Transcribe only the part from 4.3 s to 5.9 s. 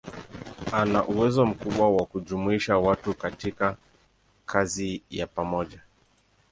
kazi ya pamoja.